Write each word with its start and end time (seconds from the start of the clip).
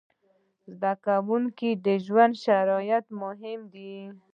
د 0.65 0.67
زده 0.75 0.93
کوونکو 1.05 1.69
د 1.85 1.87
ژوند 2.05 2.33
شرایط 2.43 3.05
مهم 3.21 3.59
دي. 3.73 3.95